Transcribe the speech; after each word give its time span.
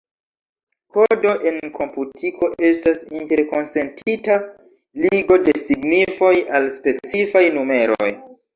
Kodo 0.95 1.33
en 1.49 1.59
komputiko 1.75 2.49
estas 2.71 3.03
interkonsentita 3.21 4.39
ligo 5.05 5.39
de 5.45 5.57
signifoj 5.67 6.35
al 6.61 6.69
specifaj 6.81 7.47
numeroj. 7.63 8.13